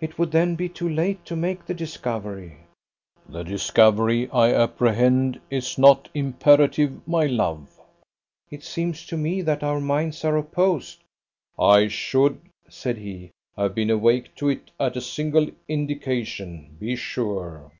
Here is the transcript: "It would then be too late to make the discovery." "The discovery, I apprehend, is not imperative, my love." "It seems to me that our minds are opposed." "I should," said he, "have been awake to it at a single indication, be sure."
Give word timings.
"It 0.00 0.18
would 0.18 0.32
then 0.32 0.54
be 0.54 0.70
too 0.70 0.88
late 0.88 1.26
to 1.26 1.36
make 1.36 1.66
the 1.66 1.74
discovery." 1.74 2.56
"The 3.28 3.42
discovery, 3.42 4.30
I 4.30 4.50
apprehend, 4.50 5.40
is 5.50 5.76
not 5.76 6.08
imperative, 6.14 7.06
my 7.06 7.26
love." 7.26 7.68
"It 8.50 8.64
seems 8.64 9.04
to 9.08 9.18
me 9.18 9.42
that 9.42 9.62
our 9.62 9.78
minds 9.78 10.24
are 10.24 10.38
opposed." 10.38 11.00
"I 11.58 11.88
should," 11.88 12.40
said 12.70 12.96
he, 12.96 13.32
"have 13.54 13.74
been 13.74 13.90
awake 13.90 14.34
to 14.36 14.48
it 14.48 14.70
at 14.80 14.96
a 14.96 15.02
single 15.02 15.50
indication, 15.68 16.74
be 16.80 16.96
sure." 16.96 17.72